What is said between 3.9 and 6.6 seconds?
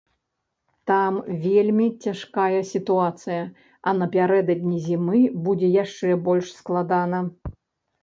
напярэдадні зімы будзе яшчэ больш